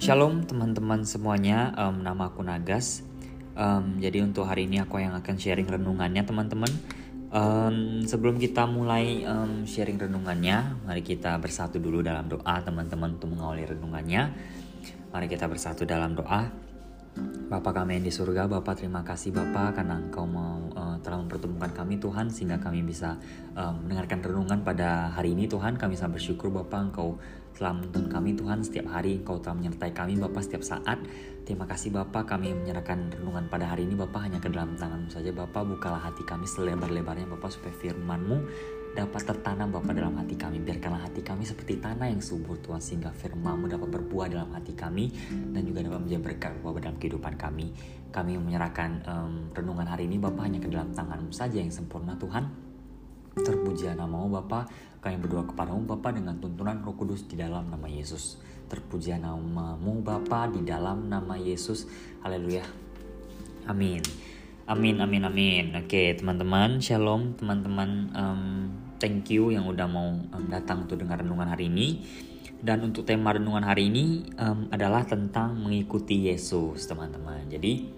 Shalom 0.00 0.48
teman-teman 0.48 1.04
semuanya, 1.04 1.76
um, 1.76 2.00
nama 2.00 2.32
aku 2.32 2.40
Nagas. 2.40 3.04
Um, 3.52 4.00
jadi 4.00 4.24
untuk 4.24 4.48
hari 4.48 4.64
ini 4.64 4.80
aku 4.80 4.96
yang 4.96 5.12
akan 5.12 5.36
sharing 5.36 5.68
renungannya 5.68 6.24
teman-teman. 6.24 6.72
Um, 7.28 8.00
sebelum 8.08 8.40
kita 8.40 8.64
mulai 8.64 9.28
um, 9.28 9.68
sharing 9.68 10.00
renungannya, 10.00 10.88
mari 10.88 11.04
kita 11.04 11.36
bersatu 11.36 11.76
dulu 11.76 12.00
dalam 12.00 12.32
doa 12.32 12.64
teman-teman 12.64 13.20
untuk 13.20 13.28
mengawali 13.36 13.68
renungannya. 13.68 14.32
Mari 15.12 15.28
kita 15.28 15.44
bersatu 15.44 15.84
dalam 15.84 16.16
doa. 16.16 16.48
Bapak 17.52 17.84
kami 17.84 18.00
yang 18.00 18.06
di 18.08 18.14
surga, 18.14 18.48
Bapak 18.48 18.80
terima 18.80 19.04
kasih 19.04 19.36
Bapak 19.36 19.84
karena 19.84 20.00
Engkau 20.00 20.24
mau 20.24 20.64
uh, 20.80 20.96
telah 21.04 21.20
mempertemukan 21.20 21.76
kami 21.76 22.00
Tuhan 22.00 22.32
sehingga 22.32 22.56
kami 22.56 22.88
bisa 22.88 23.20
uh, 23.52 23.76
mendengarkan 23.76 24.24
renungan 24.24 24.64
pada 24.64 25.12
hari 25.12 25.36
ini 25.36 25.44
Tuhan. 25.44 25.76
Kami 25.76 25.92
sangat 25.92 26.24
bersyukur 26.24 26.48
Bapak 26.48 26.88
Engkau 26.88 27.20
telah 27.56 27.76
menuntun 27.76 28.06
kami 28.08 28.36
Tuhan 28.36 28.64
setiap 28.64 28.86
hari 28.90 29.20
Engkau 29.20 29.38
telah 29.42 29.56
menyertai 29.58 29.92
kami 29.92 30.16
Bapak 30.16 30.42
setiap 30.44 30.64
saat. 30.64 30.98
Terima 31.44 31.66
kasih 31.66 31.90
Bapak 31.90 32.30
kami 32.30 32.54
menyerahkan 32.54 33.10
renungan 33.16 33.50
pada 33.50 33.66
hari 33.68 33.84
ini 33.84 33.98
Bapak 33.98 34.30
hanya 34.30 34.38
ke 34.38 34.48
dalam 34.52 34.78
tanganmu 34.78 35.10
saja 35.10 35.34
Bapak 35.34 35.66
bukalah 35.66 35.98
hati 35.98 36.22
kami 36.22 36.46
selebar-lebarnya 36.46 37.26
Bapak 37.26 37.50
supaya 37.50 37.74
firmanmu 37.74 38.38
dapat 38.90 39.22
tertanam 39.22 39.70
Bapak 39.70 39.94
dalam 39.94 40.18
hati 40.18 40.34
kami. 40.34 40.58
Biarkanlah 40.62 41.06
hati 41.06 41.22
kami 41.22 41.46
seperti 41.46 41.78
tanah 41.78 42.10
yang 42.10 42.22
subur 42.22 42.58
Tuhan 42.58 42.82
sehingga 42.82 43.10
firman-Mu 43.14 43.70
dapat 43.70 43.88
berbuah 43.88 44.26
dalam 44.30 44.50
hati 44.50 44.74
kami 44.74 45.14
dan 45.54 45.62
juga 45.62 45.86
dapat 45.86 46.00
menjadi 46.02 46.22
berkat 46.22 46.52
Bapak 46.62 46.80
dalam 46.82 46.96
kehidupan 46.98 47.34
kami. 47.38 47.70
Kami 48.10 48.32
menyerahkan 48.42 48.90
um, 49.06 49.32
renungan 49.54 49.86
hari 49.86 50.10
ini 50.10 50.18
Bapak 50.18 50.42
hanya 50.42 50.58
ke 50.58 50.66
dalam 50.66 50.90
tangan-Mu 50.90 51.30
saja 51.30 51.62
yang 51.62 51.70
sempurna 51.70 52.18
Tuhan. 52.18 52.69
Terpujilah 53.40 53.96
namamu 53.96 54.40
Bapak, 54.40 54.68
kami 55.00 55.16
berdoa 55.16 55.48
kepadamu 55.48 55.88
Bapak 55.88 56.20
dengan 56.20 56.36
tuntunan 56.36 56.80
roh 56.84 56.94
kudus 56.94 57.24
di 57.24 57.40
dalam 57.40 57.68
nama 57.72 57.88
Yesus. 57.88 58.36
Terpujilah 58.68 59.20
namamu 59.20 60.04
Bapak 60.04 60.54
di 60.54 60.62
dalam 60.62 61.08
nama 61.08 61.34
Yesus. 61.40 61.88
Haleluya. 62.20 62.62
Amin. 63.66 64.04
Amin, 64.70 65.02
amin, 65.02 65.26
amin. 65.26 65.64
Oke, 65.74 66.14
teman-teman, 66.14 66.78
shalom, 66.78 67.34
teman-teman. 67.34 67.90
Um, 68.14 68.42
thank 69.02 69.26
you 69.32 69.50
yang 69.50 69.66
udah 69.66 69.90
mau 69.90 70.14
um, 70.14 70.44
datang 70.46 70.86
untuk 70.86 71.02
dengar 71.02 71.18
renungan 71.18 71.50
hari 71.50 71.66
ini. 71.66 72.06
Dan 72.60 72.84
untuk 72.86 73.08
tema 73.08 73.32
renungan 73.34 73.64
hari 73.64 73.88
ini 73.88 74.30
um, 74.36 74.68
adalah 74.70 75.02
tentang 75.08 75.58
mengikuti 75.58 76.28
Yesus, 76.28 76.86
teman-teman. 76.86 77.48
Jadi, 77.48 77.88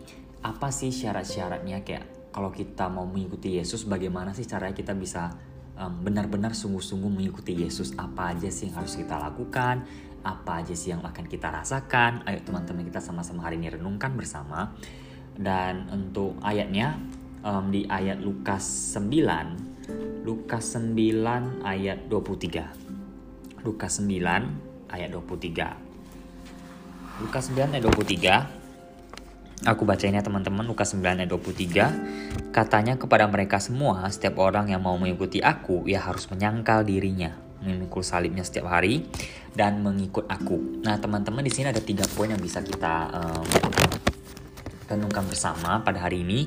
apa 0.40 0.70
sih 0.70 0.94
syarat-syaratnya 0.94 1.82
kayak 1.82 2.21
kalau 2.32 2.48
kita 2.48 2.88
mau 2.88 3.04
mengikuti 3.04 3.60
Yesus, 3.60 3.84
bagaimana 3.84 4.32
sih 4.32 4.48
caranya 4.48 4.72
kita 4.72 4.96
bisa 4.96 5.36
um, 5.76 6.00
benar-benar 6.00 6.56
sungguh-sungguh 6.56 7.12
mengikuti 7.12 7.52
Yesus? 7.52 7.92
Apa 8.00 8.32
aja 8.32 8.48
sih 8.48 8.72
yang 8.72 8.80
harus 8.80 8.96
kita 8.96 9.20
lakukan? 9.20 9.84
Apa 10.24 10.64
aja 10.64 10.72
sih 10.72 10.96
yang 10.96 11.04
akan 11.04 11.28
kita 11.28 11.52
rasakan? 11.52 12.24
Ayo 12.24 12.40
teman-teman 12.40 12.88
kita 12.88 13.04
sama-sama 13.04 13.44
hari 13.44 13.60
ini 13.60 13.76
renungkan 13.76 14.16
bersama 14.16 14.72
dan 15.36 15.92
untuk 15.92 16.40
ayatnya 16.40 16.96
um, 17.44 17.68
di 17.68 17.84
ayat 17.88 18.20
Lukas 18.20 18.94
9 18.96 20.22
Lukas 20.22 20.78
9 20.78 21.64
ayat 21.64 21.98
23 22.08 23.66
Lukas 23.66 24.00
9 24.00 24.90
ayat 24.92 25.10
23 25.10 27.22
Lukas 27.22 27.50
9 27.50 27.74
ayat 27.76 27.82
23 27.82 28.61
Aku 29.62 29.86
bacainnya 29.86 30.26
teman-teman 30.26 30.66
Lukas 30.66 30.90
9 30.90 31.22
ayat 31.22 31.30
23 31.30 32.50
Katanya 32.50 32.98
kepada 32.98 33.30
mereka 33.30 33.62
semua 33.62 34.02
Setiap 34.10 34.42
orang 34.42 34.74
yang 34.74 34.82
mau 34.82 34.98
mengikuti 34.98 35.38
aku 35.38 35.86
Ia 35.86 36.02
harus 36.02 36.26
menyangkal 36.34 36.82
dirinya 36.82 37.30
Memikul 37.62 38.02
salibnya 38.02 38.42
setiap 38.42 38.74
hari 38.74 39.06
Dan 39.54 39.86
mengikut 39.86 40.26
aku 40.26 40.82
Nah 40.82 40.98
teman-teman 40.98 41.46
di 41.46 41.54
sini 41.54 41.70
ada 41.70 41.78
tiga 41.78 42.02
poin 42.10 42.34
yang 42.34 42.42
bisa 42.42 42.58
kita 42.58 43.14
um, 43.14 43.46
renungkan 44.92 45.24
bersama 45.24 45.80
pada 45.80 46.04
hari 46.04 46.20
ini 46.20 46.44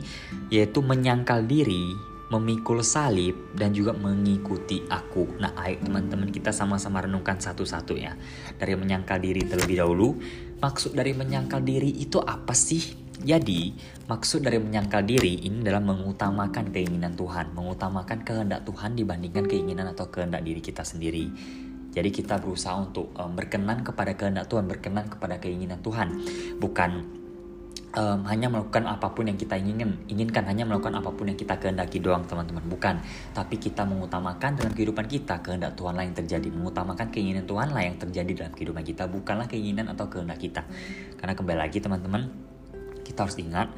yaitu 0.54 0.86
menyangkal 0.86 1.42
diri, 1.42 1.98
memikul 2.30 2.86
salib 2.86 3.34
dan 3.58 3.74
juga 3.74 3.98
mengikuti 3.98 4.86
aku. 4.86 5.42
Nah, 5.42 5.58
ayo 5.66 5.82
teman-teman 5.82 6.30
kita 6.30 6.54
sama-sama 6.54 7.02
renungkan 7.02 7.42
satu-satu 7.42 7.98
ya. 7.98 8.14
Dari 8.62 8.78
menyangkal 8.78 9.18
diri 9.18 9.42
terlebih 9.42 9.82
dahulu, 9.82 10.22
maksud 10.62 10.94
dari 10.94 11.18
menyangkal 11.18 11.66
diri 11.66 11.90
itu 11.98 12.22
apa 12.22 12.54
sih? 12.54 13.05
Jadi, 13.24 13.72
maksud 14.12 14.44
dari 14.44 14.60
menyangkal 14.60 15.08
diri 15.08 15.48
ini 15.48 15.64
adalah 15.64 15.80
mengutamakan 15.80 16.76
keinginan 16.76 17.16
Tuhan, 17.16 17.56
mengutamakan 17.56 18.28
kehendak 18.28 18.68
Tuhan 18.68 18.98
dibandingkan 19.00 19.48
keinginan 19.48 19.88
atau 19.96 20.12
kehendak 20.12 20.44
diri 20.44 20.60
kita 20.60 20.84
sendiri. 20.84 21.32
Jadi 21.96 22.12
kita 22.12 22.44
berusaha 22.44 22.76
untuk 22.76 23.16
um, 23.16 23.32
berkenan 23.32 23.88
kepada 23.88 24.12
kehendak 24.20 24.52
Tuhan, 24.52 24.68
berkenan 24.68 25.08
kepada 25.08 25.40
keinginan 25.40 25.80
Tuhan, 25.80 26.12
bukan 26.60 27.08
um, 27.96 28.20
hanya 28.28 28.52
melakukan 28.52 28.84
apa 28.84 29.16
pun 29.16 29.32
yang 29.32 29.40
kita 29.40 29.56
inginkan, 29.56 29.96
inginkan 30.12 30.44
hanya 30.44 30.68
melakukan 30.68 31.00
apa 31.00 31.10
pun 31.16 31.32
yang 31.32 31.40
kita 31.40 31.56
kehendaki 31.56 32.04
doang 32.04 32.28
teman-teman, 32.28 32.68
bukan. 32.68 33.00
Tapi 33.32 33.56
kita 33.56 33.88
mengutamakan 33.88 34.60
dalam 34.60 34.76
kehidupan 34.76 35.08
kita 35.08 35.40
kehendak 35.40 35.80
Tuhan 35.80 35.96
lah 35.96 36.04
yang 36.04 36.16
terjadi, 36.20 36.48
mengutamakan 36.52 37.08
keinginan 37.10 37.48
Tuhan 37.48 37.72
lah 37.72 37.82
yang 37.88 37.96
terjadi 37.96 38.32
dalam 38.44 38.52
kehidupan 38.52 38.84
kita, 38.84 39.08
bukanlah 39.08 39.48
keinginan 39.48 39.88
atau 39.88 40.12
kehendak 40.12 40.38
kita. 40.44 40.68
Karena 41.16 41.34
kembali 41.34 41.60
lagi 41.64 41.80
teman-teman, 41.80 42.45
kita 43.06 43.30
harus 43.30 43.38
ingat 43.38 43.70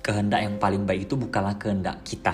kehendak 0.00 0.40
yang 0.40 0.56
paling 0.56 0.88
baik 0.88 1.04
itu 1.04 1.14
bukanlah 1.20 1.60
kehendak 1.60 2.00
kita 2.02 2.32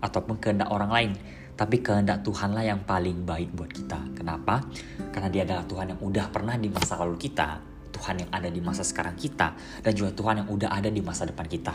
ataupun 0.00 0.40
kehendak 0.40 0.70
orang 0.70 0.90
lain, 0.90 1.10
tapi 1.58 1.82
kehendak 1.82 2.24
Tuhanlah 2.24 2.64
yang 2.64 2.80
paling 2.86 3.26
baik 3.26 3.52
buat 3.52 3.68
kita. 3.68 4.16
Kenapa? 4.16 4.62
Karena 5.10 5.28
Dia 5.28 5.42
adalah 5.44 5.66
Tuhan 5.68 5.86
yang 5.92 6.00
udah 6.00 6.26
pernah 6.30 6.54
di 6.54 6.70
masa 6.70 6.96
lalu 6.96 7.18
kita 7.18 7.78
Tuhan 7.98 8.22
yang 8.22 8.30
ada 8.30 8.46
di 8.46 8.60
masa 8.62 8.86
sekarang 8.86 9.18
kita 9.18 9.58
dan 9.82 9.92
juga 9.96 10.14
Tuhan 10.14 10.44
yang 10.44 10.48
udah 10.48 10.70
ada 10.70 10.86
di 10.92 11.02
masa 11.02 11.26
depan 11.26 11.50
kita. 11.50 11.74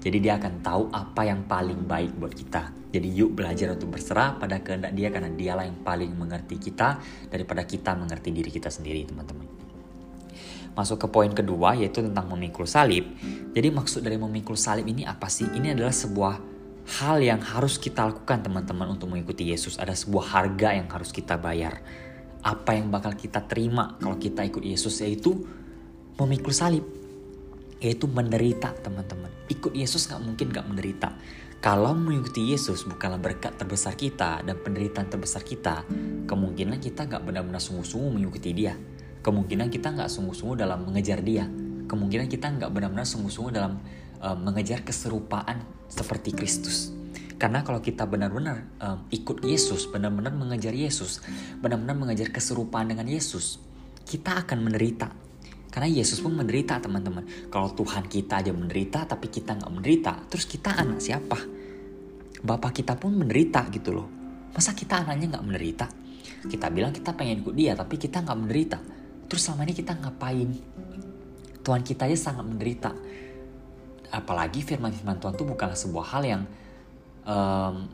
Jadi 0.00 0.16
dia 0.16 0.40
akan 0.40 0.64
tahu 0.64 0.82
apa 0.92 1.28
yang 1.28 1.44
paling 1.44 1.84
baik 1.84 2.16
buat 2.16 2.32
kita. 2.32 2.72
Jadi 2.90 3.08
yuk 3.12 3.36
belajar 3.36 3.76
untuk 3.76 3.92
berserah 3.96 4.40
pada 4.40 4.60
kehendak 4.64 4.96
dia 4.96 5.12
karena 5.12 5.28
dialah 5.28 5.64
yang 5.68 5.80
paling 5.84 6.12
mengerti 6.16 6.56
kita 6.56 6.96
daripada 7.28 7.68
kita 7.68 7.92
mengerti 7.94 8.32
diri 8.32 8.48
kita 8.48 8.72
sendiri 8.72 9.04
teman-teman. 9.04 9.59
Masuk 10.80 11.04
ke 11.04 11.08
poin 11.12 11.28
kedua 11.28 11.76
yaitu 11.76 12.00
tentang 12.00 12.24
memikul 12.32 12.64
salib. 12.64 13.04
Jadi 13.52 13.68
maksud 13.68 14.00
dari 14.00 14.16
memikul 14.16 14.56
salib 14.56 14.88
ini 14.88 15.04
apa 15.04 15.28
sih? 15.28 15.44
Ini 15.44 15.76
adalah 15.76 15.92
sebuah 15.92 16.34
hal 17.04 17.20
yang 17.20 17.44
harus 17.44 17.76
kita 17.76 18.08
lakukan 18.08 18.40
teman-teman 18.40 18.96
untuk 18.96 19.12
mengikuti 19.12 19.52
Yesus. 19.52 19.76
Ada 19.76 19.92
sebuah 19.92 20.40
harga 20.40 20.72
yang 20.72 20.88
harus 20.88 21.12
kita 21.12 21.36
bayar 21.36 21.84
apa 22.40 22.72
yang 22.72 22.88
bakal 22.88 23.12
kita 23.12 23.44
terima 23.44 24.00
kalau 24.00 24.16
kita 24.16 24.40
ikut 24.48 24.64
Yesus 24.64 24.96
yaitu 25.04 25.44
memikul 26.16 26.52
salib 26.56 26.84
yaitu 27.80 28.08
menderita 28.08 28.72
teman-teman 28.80 29.28
ikut 29.48 29.72
Yesus 29.76 30.08
nggak 30.08 30.20
mungkin 30.24 30.46
nggak 30.52 30.66
menderita 30.68 31.08
kalau 31.60 31.92
mengikuti 31.92 32.48
Yesus 32.52 32.88
bukanlah 32.88 33.20
berkat 33.20 33.60
terbesar 33.60 33.92
kita 33.92 34.40
dan 34.40 34.56
penderitaan 34.56 35.12
terbesar 35.12 35.44
kita 35.44 35.84
kemungkinan 36.24 36.80
kita 36.80 37.04
nggak 37.04 37.20
benar-benar 37.24 37.60
sungguh-sungguh 37.60 38.08
mengikuti 38.08 38.56
dia 38.56 38.72
kemungkinan 39.20 39.68
kita 39.68 39.92
nggak 39.94 40.08
sungguh-sungguh 40.08 40.58
dalam 40.60 40.84
mengejar 40.88 41.20
dia 41.24 41.48
kemungkinan 41.90 42.30
kita 42.30 42.46
nggak 42.56 42.70
benar-benar 42.70 43.06
sungguh-sungguh 43.06 43.52
dalam 43.52 43.80
uh, 44.22 44.36
mengejar 44.36 44.84
keserupaan 44.86 45.62
seperti 45.90 46.32
Kristus 46.32 47.00
karena 47.40 47.64
kalau 47.64 47.80
kita 47.80 48.04
benar-benar 48.04 48.68
um, 48.84 49.08
ikut 49.08 49.40
Yesus, 49.40 49.88
benar-benar 49.88 50.36
mengejar 50.36 50.76
Yesus, 50.76 51.24
benar-benar 51.64 51.96
mengejar 51.96 52.28
keserupaan 52.28 52.92
dengan 52.92 53.08
Yesus, 53.08 53.56
kita 54.04 54.44
akan 54.44 54.68
menderita. 54.68 55.08
Karena 55.72 55.88
Yesus 55.88 56.20
pun 56.20 56.36
menderita 56.36 56.76
teman-teman. 56.84 57.48
Kalau 57.48 57.72
Tuhan 57.72 58.12
kita 58.12 58.44
aja 58.44 58.52
menderita 58.52 59.08
tapi 59.08 59.32
kita 59.32 59.56
nggak 59.56 59.72
menderita, 59.72 60.12
terus 60.28 60.44
kita 60.44 60.76
anak 60.76 61.00
siapa? 61.00 61.40
Bapak 62.44 62.76
kita 62.76 63.00
pun 63.00 63.16
menderita 63.16 63.64
gitu 63.72 63.96
loh. 63.96 64.08
Masa 64.52 64.76
kita 64.76 65.00
anaknya 65.00 65.40
nggak 65.40 65.44
menderita? 65.48 65.86
Kita 66.44 66.68
bilang 66.68 66.92
kita 66.92 67.16
pengen 67.16 67.40
ikut 67.40 67.56
dia 67.56 67.72
tapi 67.72 67.96
kita 67.96 68.20
nggak 68.20 68.36
menderita. 68.36 68.78
Terus 69.30 69.46
selama 69.46 69.62
ini 69.62 69.74
kita 69.78 69.94
ngapain? 69.94 70.50
Tuhan 71.62 71.86
kita 71.86 72.10
aja 72.10 72.18
sangat 72.18 72.50
menderita. 72.50 72.90
Apalagi 74.10 74.58
firman-firman 74.66 75.22
Tuhan 75.22 75.38
itu 75.38 75.46
bukanlah 75.46 75.78
sebuah 75.78 76.06
hal 76.18 76.22
yang 76.26 76.42
um, 77.22 77.86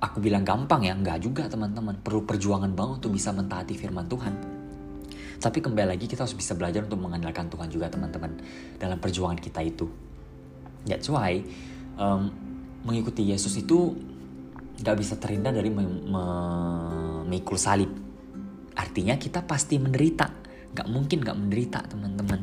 aku 0.00 0.24
bilang 0.24 0.48
gampang 0.48 0.88
ya, 0.88 0.96
nggak 0.96 1.20
juga 1.20 1.44
teman-teman. 1.44 2.00
Perlu 2.00 2.24
perjuangan 2.24 2.72
banget 2.72 3.04
untuk 3.04 3.12
bisa 3.12 3.36
mentaati 3.36 3.76
firman 3.76 4.08
Tuhan. 4.08 4.34
Tapi 5.42 5.58
kembali 5.60 5.92
lagi 5.92 6.08
kita 6.08 6.24
harus 6.24 6.38
bisa 6.38 6.56
belajar 6.56 6.88
untuk 6.88 7.04
mengandalkan 7.04 7.52
Tuhan 7.52 7.68
juga 7.68 7.92
teman-teman 7.92 8.40
dalam 8.80 8.96
perjuangan 8.96 9.36
kita 9.36 9.60
itu. 9.60 9.90
That's 10.88 11.12
why 11.12 11.44
um, 12.00 12.32
mengikuti 12.86 13.28
Yesus 13.28 13.60
itu 13.60 13.92
nggak 14.80 14.96
bisa 14.96 15.20
terhindar 15.20 15.52
dari 15.52 15.68
memikul 15.68 17.58
salib. 17.60 17.92
Artinya 18.72 19.20
kita 19.20 19.44
pasti 19.44 19.76
menderita. 19.76 20.41
Nggak 20.72 20.88
mungkin 20.88 21.18
nggak 21.20 21.38
menderita 21.38 21.78
teman-teman 21.88 22.40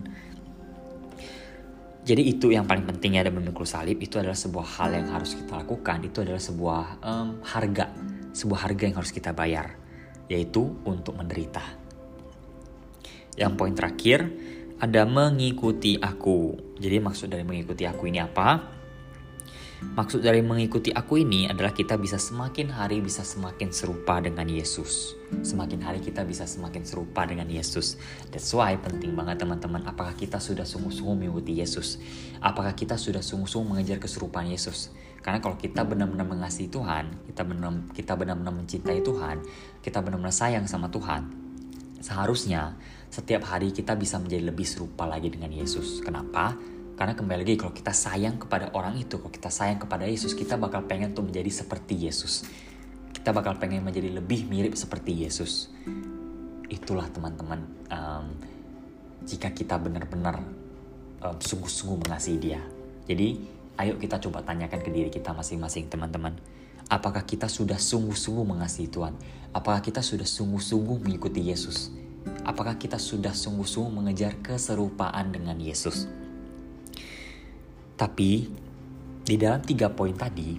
jadi 2.10 2.26
itu 2.26 2.50
yang 2.50 2.66
paling 2.66 2.90
penting 2.90 3.20
ya 3.20 3.28
dalam 3.28 3.38
memikul 3.38 3.70
salib 3.70 4.02
itu 4.02 4.18
adalah 4.18 4.34
sebuah 4.34 4.82
hal 4.82 4.98
yang 4.98 5.14
harus 5.14 5.38
kita 5.38 5.62
lakukan. 5.62 6.02
Itu 6.02 6.26
adalah 6.26 6.42
sebuah 6.42 6.84
um, 7.06 7.28
harga, 7.46 7.86
sebuah 8.34 8.60
harga 8.66 8.84
yang 8.90 8.98
harus 8.98 9.14
kita 9.14 9.30
bayar, 9.30 9.78
yaitu 10.26 10.74
untuk 10.90 11.14
menderita. 11.14 11.62
Yang 13.38 13.54
poin 13.54 13.78
terakhir 13.78 14.26
ada 14.82 15.06
mengikuti 15.06 16.02
aku. 16.02 16.58
Jadi 16.82 16.98
maksud 16.98 17.30
dari 17.30 17.46
mengikuti 17.46 17.86
aku 17.86 18.10
ini 18.10 18.18
apa? 18.18 18.79
Maksud 19.80 20.20
dari 20.20 20.44
mengikuti 20.44 20.92
aku 20.92 21.24
ini 21.24 21.48
adalah 21.48 21.72
kita 21.72 21.96
bisa 21.96 22.20
semakin 22.20 22.68
hari 22.68 23.00
bisa 23.00 23.24
semakin 23.24 23.72
serupa 23.72 24.20
dengan 24.20 24.44
Yesus. 24.44 25.16
Semakin 25.40 25.80
hari 25.80 26.04
kita 26.04 26.28
bisa 26.28 26.44
semakin 26.44 26.84
serupa 26.84 27.24
dengan 27.24 27.48
Yesus. 27.48 27.96
That's 28.28 28.52
why 28.52 28.76
penting 28.76 29.16
banget 29.16 29.40
teman-teman 29.40 29.88
apakah 29.88 30.20
kita 30.20 30.44
sudah 30.44 30.68
sungguh-sungguh 30.68 31.24
mengikuti 31.24 31.64
Yesus? 31.64 31.96
Apakah 32.44 32.76
kita 32.76 33.00
sudah 33.00 33.24
sungguh-sungguh 33.24 33.80
mengejar 33.80 34.04
keserupaan 34.04 34.52
Yesus? 34.52 34.92
Karena 35.24 35.40
kalau 35.40 35.56
kita 35.56 35.88
benar-benar 35.88 36.28
mengasihi 36.28 36.68
Tuhan, 36.68 37.32
kita 37.32 37.48
benar 37.48 37.72
kita 37.96 38.20
benar-benar 38.20 38.52
mencintai 38.52 39.00
Tuhan, 39.00 39.48
kita 39.80 40.04
benar-benar 40.04 40.36
sayang 40.36 40.68
sama 40.68 40.92
Tuhan, 40.92 41.32
seharusnya 42.04 42.76
setiap 43.08 43.48
hari 43.48 43.72
kita 43.72 43.96
bisa 43.96 44.20
menjadi 44.20 44.52
lebih 44.52 44.68
serupa 44.68 45.08
lagi 45.08 45.32
dengan 45.32 45.56
Yesus. 45.56 46.04
Kenapa? 46.04 46.56
Karena 47.00 47.16
kembali 47.16 47.48
lagi 47.48 47.56
kalau 47.56 47.72
kita 47.72 47.96
sayang 47.96 48.36
kepada 48.44 48.76
orang 48.76 49.00
itu, 49.00 49.16
kalau 49.24 49.32
kita 49.32 49.48
sayang 49.48 49.80
kepada 49.80 50.04
Yesus, 50.04 50.36
kita 50.36 50.60
bakal 50.60 50.84
pengen 50.84 51.16
tuh 51.16 51.24
menjadi 51.24 51.48
seperti 51.48 51.96
Yesus. 51.96 52.44
Kita 53.16 53.32
bakal 53.32 53.56
pengen 53.56 53.88
menjadi 53.88 54.12
lebih 54.12 54.52
mirip 54.52 54.76
seperti 54.76 55.16
Yesus. 55.24 55.72
Itulah 56.68 57.08
teman-teman, 57.08 57.64
um, 57.88 58.36
jika 59.24 59.48
kita 59.56 59.80
benar-benar 59.80 60.44
um, 61.24 61.40
sungguh-sungguh 61.40 62.04
mengasihi 62.04 62.36
dia. 62.36 62.60
Jadi, 63.08 63.48
ayo 63.80 63.96
kita 63.96 64.20
coba 64.20 64.44
tanyakan 64.44 64.84
ke 64.84 64.92
diri 64.92 65.08
kita 65.08 65.32
masing-masing 65.32 65.88
teman-teman. 65.88 66.36
Apakah 66.92 67.24
kita 67.24 67.48
sudah 67.48 67.80
sungguh-sungguh 67.80 68.44
mengasihi 68.44 68.92
Tuhan? 68.92 69.16
Apakah 69.56 69.80
kita 69.80 70.04
sudah 70.04 70.28
sungguh-sungguh 70.28 71.00
mengikuti 71.00 71.48
Yesus? 71.48 71.96
Apakah 72.44 72.76
kita 72.76 73.00
sudah 73.00 73.32
sungguh-sungguh 73.32 74.04
mengejar 74.04 74.36
keserupaan 74.44 75.32
dengan 75.32 75.56
Yesus? 75.64 76.12
Tapi 78.00 78.48
di 79.28 79.36
dalam 79.36 79.60
tiga 79.60 79.92
poin 79.92 80.16
tadi, 80.16 80.56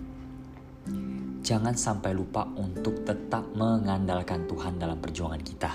jangan 1.41 1.73
sampai 1.73 2.13
lupa 2.13 2.45
untuk 2.45 3.01
tetap 3.01 3.49
mengandalkan 3.57 4.45
Tuhan 4.45 4.77
dalam 4.77 5.01
perjuangan 5.01 5.41
kita. 5.41 5.73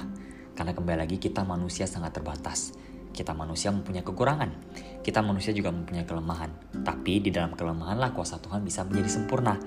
Karena 0.53 0.77
kembali 0.77 0.97
lagi 1.01 1.17
kita 1.17 1.41
manusia 1.41 1.89
sangat 1.89 2.21
terbatas. 2.21 2.77
Kita 3.09 3.33
manusia 3.33 3.73
mempunyai 3.73 4.05
kekurangan. 4.05 4.77
Kita 5.01 5.25
manusia 5.25 5.57
juga 5.57 5.73
mempunyai 5.73 6.05
kelemahan. 6.05 6.53
Tapi 6.85 7.17
di 7.17 7.33
dalam 7.33 7.57
kelemahanlah 7.57 8.13
kuasa 8.13 8.37
Tuhan 8.37 8.61
bisa 8.61 8.85
menjadi 8.85 9.09
sempurna. 9.09 9.57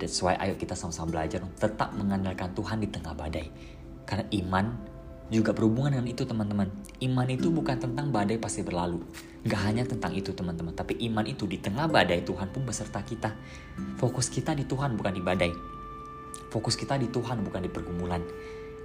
That's 0.00 0.24
why 0.24 0.40
ayo 0.40 0.56
kita 0.56 0.72
sama-sama 0.72 1.20
belajar 1.20 1.44
untuk 1.44 1.68
tetap 1.68 1.92
mengandalkan 1.92 2.56
Tuhan 2.56 2.80
di 2.80 2.88
tengah 2.88 3.12
badai. 3.12 3.52
Karena 4.08 4.24
iman 4.40 4.66
juga 5.32 5.56
berhubungan 5.56 5.96
dengan 5.96 6.12
itu 6.12 6.28
teman-teman. 6.28 6.68
Iman 7.00 7.24
itu 7.32 7.48
bukan 7.48 7.80
tentang 7.80 8.12
badai 8.12 8.36
pasti 8.36 8.60
berlalu. 8.60 9.00
Gak 9.48 9.60
hanya 9.64 9.82
tentang 9.88 10.12
itu 10.12 10.36
teman-teman, 10.36 10.76
tapi 10.76 11.00
iman 11.08 11.24
itu 11.24 11.48
di 11.48 11.56
tengah 11.56 11.88
badai 11.88 12.20
Tuhan 12.22 12.52
pun 12.52 12.68
beserta 12.68 13.00
kita. 13.00 13.32
Fokus 13.96 14.28
kita 14.28 14.52
di 14.52 14.68
Tuhan 14.68 14.92
bukan 14.94 15.12
di 15.16 15.22
badai. 15.24 15.52
Fokus 16.52 16.76
kita 16.76 17.00
di 17.00 17.08
Tuhan 17.08 17.40
bukan 17.40 17.64
di 17.64 17.70
pergumulan. 17.72 18.20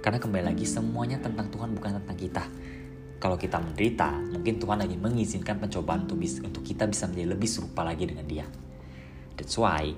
Karena 0.00 0.16
kembali 0.16 0.48
lagi 0.48 0.64
semuanya 0.64 1.20
tentang 1.20 1.52
Tuhan 1.52 1.76
bukan 1.76 2.00
tentang 2.00 2.16
kita. 2.16 2.44
Kalau 3.20 3.36
kita 3.36 3.60
menderita, 3.60 4.14
mungkin 4.32 4.56
Tuhan 4.56 4.78
lagi 4.80 4.96
mengizinkan 4.96 5.60
pencobaan 5.60 6.08
untuk, 6.08 6.22
untuk 6.22 6.62
kita 6.64 6.88
bisa 6.88 7.04
menjadi 7.10 7.28
lebih 7.36 7.50
serupa 7.50 7.84
lagi 7.84 8.08
dengan 8.08 8.24
dia. 8.24 8.46
That's 9.36 9.58
why 9.58 9.92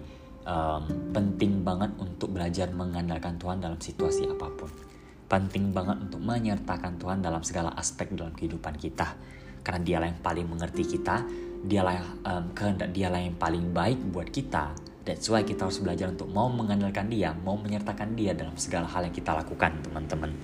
um, 0.44 1.14
penting 1.14 1.62
banget 1.62 1.94
untuk 2.00 2.34
belajar 2.34 2.72
mengandalkan 2.74 3.38
Tuhan 3.38 3.62
dalam 3.62 3.78
situasi 3.78 4.26
apa 4.26 4.48
pun 4.56 4.89
penting 5.30 5.70
banget 5.70 6.02
untuk 6.02 6.18
menyertakan 6.18 6.98
Tuhan 6.98 7.22
dalam 7.22 7.46
segala 7.46 7.70
aspek 7.78 8.10
dalam 8.10 8.34
kehidupan 8.34 8.74
kita. 8.74 9.14
Karena 9.62 9.78
dialah 9.78 10.08
yang 10.10 10.20
paling 10.20 10.46
mengerti 10.50 10.82
kita, 10.98 11.22
dialah 11.62 12.02
um, 12.26 12.44
kehendak 12.50 12.90
dialah 12.90 13.22
yang 13.22 13.38
paling 13.38 13.70
baik 13.70 14.02
buat 14.10 14.26
kita. 14.26 14.74
That's 15.06 15.30
why 15.30 15.46
kita 15.46 15.70
harus 15.70 15.78
belajar 15.78 16.10
untuk 16.10 16.28
mau 16.28 16.50
mengandalkan 16.50 17.06
dia, 17.06 17.30
mau 17.32 17.54
menyertakan 17.54 18.18
dia 18.18 18.34
dalam 18.34 18.58
segala 18.58 18.90
hal 18.90 19.06
yang 19.06 19.14
kita 19.14 19.32
lakukan, 19.32 19.78
teman-teman. 19.86 20.34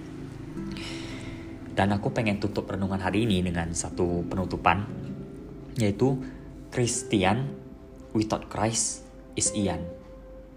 Dan 1.76 1.92
aku 1.92 2.08
pengen 2.08 2.40
tutup 2.40 2.70
renungan 2.70 3.02
hari 3.02 3.28
ini 3.28 3.44
dengan 3.44 3.68
satu 3.76 4.24
penutupan, 4.24 4.86
yaitu 5.76 6.16
Christian 6.72 7.52
without 8.16 8.48
Christ 8.48 9.04
is 9.36 9.52
Ian. 9.52 9.84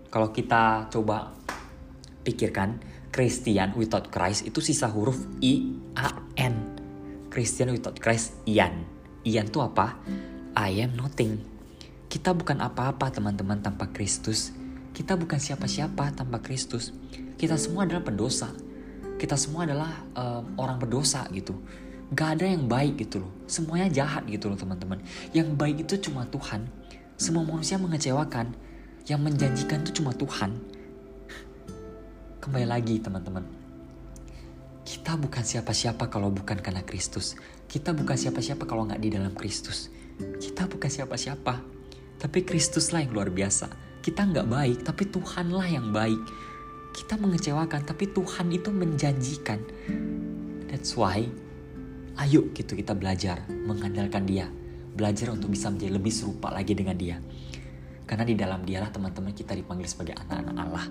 Kalau 0.08 0.32
kita 0.32 0.88
coba 0.88 1.36
pikirkan, 2.24 2.80
Christian 3.20 3.76
without 3.76 4.08
Christ 4.16 4.48
itu 4.48 4.64
sisa 4.64 4.88
huruf 4.88 5.20
I 5.44 5.76
A 6.00 6.08
N. 6.40 6.56
Christian 7.28 7.68
without 7.76 8.00
Christ 8.00 8.40
Ian. 8.48 8.88
Ian 9.28 9.52
itu 9.52 9.60
apa? 9.60 10.00
I 10.56 10.80
am 10.80 10.96
nothing. 10.96 11.44
Kita 12.08 12.32
bukan 12.32 12.64
apa-apa 12.64 13.12
teman-teman 13.12 13.60
tanpa 13.60 13.92
Kristus. 13.92 14.56
Kita 14.96 15.20
bukan 15.20 15.36
siapa-siapa 15.36 16.16
tanpa 16.16 16.40
Kristus. 16.40 16.96
Kita 17.36 17.60
semua 17.60 17.84
adalah 17.84 18.08
pendosa. 18.08 18.56
Kita 19.20 19.36
semua 19.36 19.68
adalah 19.68 20.00
um, 20.16 20.56
orang 20.56 20.80
berdosa 20.80 21.28
gitu. 21.36 21.60
Gak 22.16 22.40
ada 22.40 22.48
yang 22.48 22.72
baik 22.72 23.04
gitu 23.04 23.28
loh. 23.28 23.36
Semuanya 23.52 23.92
jahat 23.92 24.32
gitu 24.32 24.48
loh 24.48 24.56
teman-teman. 24.56 25.04
Yang 25.36 25.60
baik 25.60 25.84
itu 25.84 26.08
cuma 26.08 26.24
Tuhan. 26.24 26.72
Semua 27.20 27.44
manusia 27.44 27.76
mengecewakan. 27.76 28.56
Yang 29.12 29.20
menjanjikan 29.28 29.84
itu 29.84 30.00
cuma 30.00 30.16
Tuhan 30.16 30.79
Kembali 32.40 32.72
lagi 32.72 33.04
teman-teman. 33.04 33.44
Kita 34.88 35.20
bukan 35.20 35.44
siapa-siapa 35.44 36.08
kalau 36.08 36.32
bukan 36.32 36.56
karena 36.64 36.88
Kristus. 36.88 37.36
Kita 37.68 37.92
bukan 37.92 38.16
siapa-siapa 38.16 38.64
kalau 38.64 38.88
nggak 38.88 39.04
di 39.04 39.12
dalam 39.12 39.36
Kristus. 39.36 39.92
Kita 40.40 40.72
bukan 40.72 40.88
siapa-siapa. 40.88 41.60
Tapi 42.16 42.40
Kristuslah 42.48 43.04
yang 43.04 43.12
luar 43.12 43.28
biasa. 43.28 43.68
Kita 44.00 44.24
nggak 44.24 44.48
baik, 44.56 44.88
tapi 44.88 45.12
Tuhanlah 45.12 45.68
yang 45.68 45.92
baik. 45.92 46.16
Kita 46.96 47.20
mengecewakan, 47.20 47.84
tapi 47.84 48.08
Tuhan 48.08 48.48
itu 48.56 48.72
menjanjikan. 48.72 49.60
That's 50.72 50.96
why, 50.96 51.28
ayo 52.24 52.56
gitu 52.56 52.72
kita 52.80 52.96
belajar 52.96 53.52
mengandalkan 53.52 54.24
dia. 54.24 54.48
Belajar 54.96 55.36
untuk 55.36 55.52
bisa 55.52 55.68
menjadi 55.68 55.92
lebih 55.92 56.16
serupa 56.16 56.56
lagi 56.56 56.72
dengan 56.72 56.96
dia. 56.96 57.20
Karena 58.08 58.24
di 58.24 58.40
dalam 58.40 58.64
dialah 58.64 58.96
teman-teman 58.96 59.36
kita 59.36 59.52
dipanggil 59.60 59.92
sebagai 59.92 60.16
anak-anak 60.24 60.56
Allah 60.56 60.88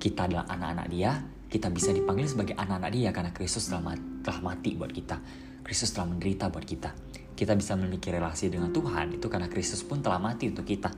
kita 0.00 0.24
adalah 0.24 0.48
anak-anak 0.48 0.86
dia, 0.88 1.12
kita 1.52 1.68
bisa 1.68 1.92
dipanggil 1.92 2.24
sebagai 2.24 2.56
anak-anak 2.56 2.90
dia 2.96 3.10
karena 3.12 3.30
Kristus 3.36 3.68
telah 3.68 3.92
mati, 3.92 4.02
telah 4.24 4.40
mati 4.40 4.70
buat 4.72 4.88
kita. 4.88 5.16
Kristus 5.60 5.92
telah 5.92 6.08
menderita 6.08 6.48
buat 6.48 6.64
kita. 6.64 6.90
Kita 7.36 7.52
bisa 7.52 7.76
memiliki 7.76 8.08
relasi 8.08 8.48
dengan 8.48 8.72
Tuhan 8.72 9.20
itu 9.20 9.26
karena 9.28 9.52
Kristus 9.52 9.84
pun 9.84 10.00
telah 10.00 10.16
mati 10.16 10.48
untuk 10.48 10.64
kita. 10.64 10.88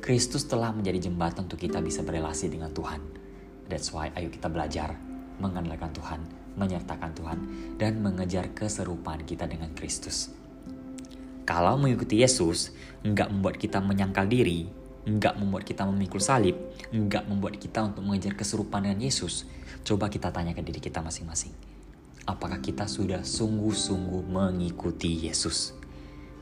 Kristus 0.00 0.48
telah 0.48 0.72
menjadi 0.72 1.10
jembatan 1.10 1.44
untuk 1.44 1.60
kita 1.60 1.84
bisa 1.84 2.00
berelasi 2.00 2.48
dengan 2.48 2.72
Tuhan. 2.72 3.00
That's 3.68 3.92
why 3.92 4.08
ayo 4.16 4.32
kita 4.32 4.48
belajar 4.48 4.96
mengandalkan 5.36 5.92
Tuhan, 5.92 6.20
menyertakan 6.56 7.12
Tuhan, 7.12 7.38
dan 7.76 8.00
mengejar 8.00 8.50
keserupaan 8.56 9.28
kita 9.28 9.44
dengan 9.44 9.70
Kristus. 9.76 10.32
Kalau 11.48 11.80
mengikuti 11.80 12.20
Yesus, 12.20 12.72
nggak 13.04 13.28
membuat 13.32 13.56
kita 13.56 13.80
menyangkal 13.80 14.28
diri, 14.28 14.68
nggak 15.06 15.38
membuat 15.38 15.62
kita 15.68 15.86
memikul 15.86 16.18
salib, 16.18 16.56
nggak 16.90 17.28
membuat 17.30 17.60
kita 17.60 17.84
untuk 17.86 18.02
mengejar 18.02 18.34
keserupaan 18.34 18.88
dengan 18.88 19.04
Yesus, 19.04 19.46
coba 19.86 20.10
kita 20.10 20.34
tanya 20.34 20.56
ke 20.56 20.64
diri 20.64 20.82
kita 20.82 21.04
masing-masing. 21.04 21.52
Apakah 22.28 22.60
kita 22.60 22.84
sudah 22.84 23.24
sungguh-sungguh 23.24 24.26
mengikuti 24.28 25.28
Yesus? 25.28 25.72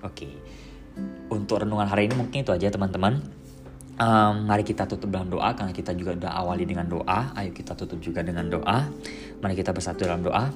Oke, 0.03 0.27
untuk 1.31 1.63
renungan 1.63 1.87
hari 1.87 2.11
ini 2.11 2.15
mungkin 2.19 2.43
itu 2.43 2.51
aja 2.51 2.73
teman-teman. 2.73 3.23
Um, 3.97 4.45
mari 4.45 4.61
kita 4.61 4.85
tutup 4.85 5.09
dalam 5.09 5.33
doa 5.33 5.57
karena 5.57 5.73
kita 5.73 5.97
juga 5.97 6.13
udah 6.13 6.33
awali 6.37 6.69
dengan 6.69 6.85
doa. 6.85 7.33
Ayo 7.33 7.55
kita 7.55 7.73
tutup 7.73 7.97
juga 8.03 8.21
dengan 8.21 8.45
doa. 8.51 8.85
Mari 9.41 9.55
kita 9.57 9.73
bersatu 9.73 10.05
dalam 10.05 10.21
doa. 10.21 10.53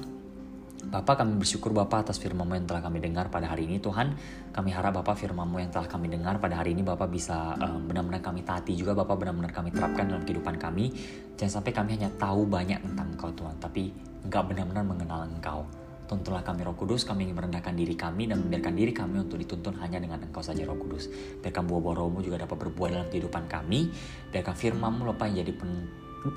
Bapak 0.81 1.21
kami 1.21 1.37
bersyukur 1.37 1.69
Bapak 1.77 2.09
atas 2.09 2.17
firman 2.17 2.49
yang 2.49 2.65
telah 2.65 2.81
kami 2.81 2.97
dengar 2.97 3.29
pada 3.29 3.53
hari 3.53 3.69
ini 3.69 3.77
Tuhan 3.77 4.17
kami 4.49 4.73
harap 4.73 4.97
Bapak 4.97 5.13
firman 5.13 5.45
yang 5.53 5.69
telah 5.69 5.85
kami 5.85 6.09
dengar 6.09 6.41
pada 6.41 6.57
hari 6.57 6.73
ini 6.73 6.81
Bapak 6.81 7.05
bisa 7.05 7.53
um, 7.61 7.85
benar-benar 7.85 8.25
kami 8.25 8.41
taati 8.41 8.73
juga 8.73 8.97
Bapak 8.97 9.13
benar-benar 9.21 9.53
kami 9.53 9.69
terapkan 9.69 10.09
dalam 10.09 10.25
kehidupan 10.25 10.57
kami 10.57 10.89
jangan 11.37 11.61
sampai 11.61 11.71
kami 11.77 11.89
hanya 12.01 12.09
tahu 12.17 12.49
banyak 12.49 12.81
tentang 12.81 13.13
Engkau 13.13 13.29
Tuhan 13.29 13.55
tapi 13.61 13.93
nggak 14.25 14.43
benar-benar 14.49 14.83
mengenal 14.85 15.21
Engkau 15.29 15.69
Tuntunlah 16.11 16.43
kami 16.43 16.67
roh 16.67 16.75
kudus, 16.75 17.07
kami 17.07 17.23
ingin 17.23 17.39
merendahkan 17.39 17.71
diri 17.71 17.95
kami 17.95 18.27
dan 18.27 18.43
membiarkan 18.43 18.75
diri 18.75 18.91
kami 18.91 19.23
untuk 19.23 19.39
dituntun 19.39 19.79
hanya 19.79 19.95
dengan 19.95 20.19
engkau 20.19 20.43
saja 20.43 20.67
roh 20.67 20.75
kudus. 20.75 21.07
Biarkan 21.39 21.63
buah-buah 21.63 21.95
rohmu 22.03 22.19
juga 22.19 22.43
dapat 22.43 22.67
berbuah 22.67 22.99
dalam 22.99 23.07
kehidupan 23.07 23.47
kami. 23.47 23.87
Biarkan 24.27 24.51
firmanmu 24.51 25.07
lupa 25.07 25.31
yang 25.31 25.47
jadi 25.47 25.55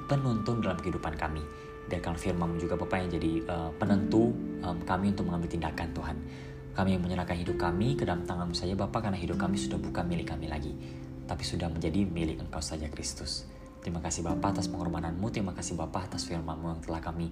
penuntun 0.07 0.63
dalam 0.63 0.79
kehidupan 0.79 1.19
kami 1.19 1.43
biarkan 1.89 2.17
firman 2.17 2.57
juga 2.57 2.81
Bapak 2.81 2.97
yang 3.05 3.11
jadi 3.13 3.33
uh, 3.45 3.71
penentu 3.77 4.33
um, 4.65 4.79
kami 4.89 5.13
untuk 5.13 5.29
mengambil 5.29 5.51
tindakan 5.53 5.89
Tuhan. 5.93 6.17
Kami 6.75 6.99
yang 6.99 7.03
menyerahkan 7.07 7.39
hidup 7.39 7.57
kami 7.61 7.95
ke 7.95 8.03
dalam 8.03 8.27
tangan 8.27 8.51
saja 8.51 8.75
Bapak 8.75 9.07
karena 9.07 9.19
hidup 9.21 9.39
kami 9.39 9.55
sudah 9.55 9.79
bukan 9.79 10.05
milik 10.11 10.35
kami 10.35 10.51
lagi, 10.51 10.75
tapi 11.29 11.47
sudah 11.47 11.71
menjadi 11.71 12.03
milik 12.03 12.43
Engkau 12.43 12.59
saja 12.59 12.91
Kristus. 12.91 13.47
Terima 13.85 14.01
kasih 14.01 14.25
Bapak 14.25 14.59
atas 14.59 14.67
pengorbananmu, 14.73 15.29
terima 15.29 15.53
kasih 15.53 15.77
Bapak 15.77 16.11
atas 16.11 16.25
firmanmu 16.25 16.73
yang 16.73 16.81
telah 16.83 17.05
kami 17.05 17.31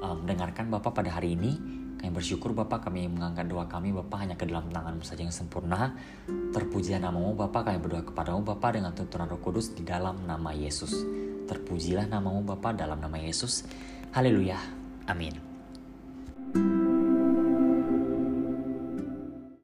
um, 0.00 0.24
dengarkan 0.24 0.70
Bapak 0.70 0.94
pada 0.94 1.10
hari 1.12 1.34
ini. 1.36 1.58
Kami 1.98 2.14
bersyukur 2.14 2.54
Bapak 2.54 2.86
kami 2.86 3.10
mengangkat 3.10 3.50
doa 3.50 3.66
kami 3.66 3.90
Bapak 3.90 4.22
hanya 4.22 4.38
ke 4.38 4.46
dalam 4.46 4.70
tanganmu 4.70 5.02
saja 5.02 5.26
yang 5.26 5.34
sempurna. 5.34 5.98
Terpujilah 6.30 7.02
namamu 7.02 7.34
Bapak 7.34 7.68
kami 7.68 7.82
berdoa 7.82 8.06
kepadamu 8.06 8.46
Bapak 8.46 8.78
dengan 8.78 8.94
tuntunan 8.94 9.26
roh 9.26 9.42
kudus 9.42 9.74
di 9.74 9.82
dalam 9.82 10.22
nama 10.22 10.54
Yesus. 10.54 11.27
Terpujilah 11.48 12.04
namamu 12.04 12.44
Bapak 12.44 12.76
dalam 12.76 13.00
nama 13.00 13.16
Yesus. 13.16 13.64
Haleluya. 14.12 14.60
Amin. 15.08 15.47